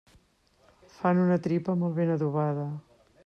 Fan 0.95 1.21
una 1.25 1.37
tripa 1.49 1.77
molt 1.83 1.97
ben 1.99 2.15
adobada. 2.17 2.67